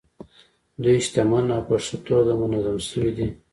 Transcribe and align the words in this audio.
دوی 0.83 0.97
شتمن 1.05 1.45
او 1.55 1.61
په 1.67 1.75
ښه 1.85 1.95
توګه 2.07 2.31
منظم 2.41 2.77
شوي 2.89 3.11
دي. 3.17 3.27